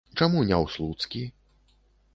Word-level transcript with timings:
Чаму 0.19 0.39
не 0.49 0.55
ў 0.63 0.65
слуцкі? 0.77 1.23